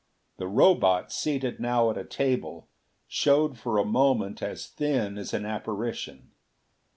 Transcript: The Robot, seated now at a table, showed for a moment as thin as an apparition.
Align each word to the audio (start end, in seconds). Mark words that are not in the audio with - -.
The 0.37 0.47
Robot, 0.47 1.11
seated 1.11 1.59
now 1.59 1.91
at 1.91 1.97
a 1.99 2.03
table, 2.03 2.67
showed 3.07 3.55
for 3.59 3.77
a 3.77 3.85
moment 3.85 4.41
as 4.41 4.65
thin 4.65 5.15
as 5.19 5.31
an 5.31 5.45
apparition. 5.45 6.31